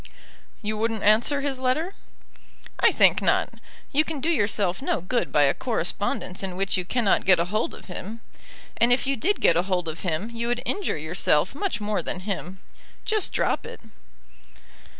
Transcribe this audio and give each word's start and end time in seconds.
"You 0.63 0.79
wouldn't 0.79 1.03
answer 1.03 1.41
his 1.41 1.59
letter." 1.59 1.93
"I 2.79 2.91
think 2.91 3.21
not. 3.21 3.49
You 3.91 4.03
can 4.03 4.19
do 4.19 4.31
yourself 4.31 4.81
no 4.81 4.99
good 4.99 5.31
by 5.31 5.43
a 5.43 5.53
correspondence 5.53 6.41
in 6.41 6.55
which 6.55 6.75
you 6.75 6.83
cannot 6.85 7.23
get 7.23 7.39
a 7.39 7.45
hold 7.45 7.75
of 7.75 7.85
him. 7.85 8.21
And 8.77 8.91
if 8.91 9.05
you 9.05 9.15
did 9.15 9.39
get 9.39 9.55
a 9.57 9.61
hold 9.61 9.87
of 9.87 9.99
him 9.99 10.31
you 10.31 10.47
would 10.47 10.63
injure 10.65 10.97
yourself 10.97 11.53
much 11.53 11.79
more 11.79 12.01
than 12.01 12.21
him. 12.21 12.61
Just 13.05 13.31
drop 13.31 13.63
it." 13.63 13.79